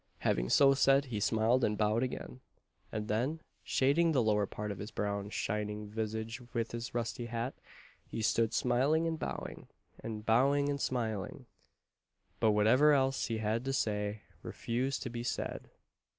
[0.21, 2.39] Having so said, he smiled and bowed again;
[2.91, 7.53] and then, shading the lower part of his brown shining visage with his rusty hat,
[8.07, 9.67] he stood smiling and bowing,
[9.99, 11.45] and bowing and smiling;
[12.39, 15.69] but whatever else he had to say, refused to be said.